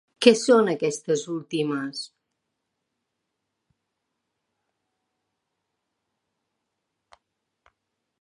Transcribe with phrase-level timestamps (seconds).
[0.25, 1.99] Què són aquestes últimes?